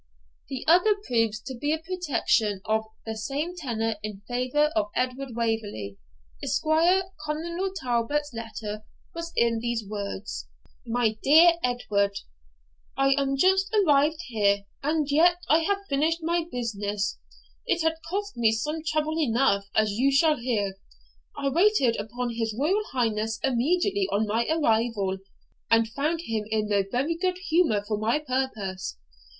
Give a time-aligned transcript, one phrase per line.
[0.49, 5.35] The other proves to be a protection of the same tenor in favour of Edward
[5.35, 5.99] Waverley,
[6.41, 6.63] Esq.
[7.23, 8.81] Colonel Talbot's letter
[9.13, 10.47] was in these words:
[10.87, 12.17] 'My DEAR EDWARD,
[12.97, 17.19] 'I am just arrived here, and yet I have finished my business;
[17.67, 20.77] it has cost me some trouble though, as you shall hear.
[21.37, 25.19] I waited upon his Royal Highness immediately on my arrival,
[25.69, 28.97] and found him in no very good humour for my purpose.